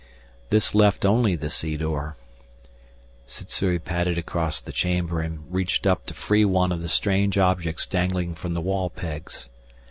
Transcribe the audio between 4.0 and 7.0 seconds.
across the chamber and reached up to free one of the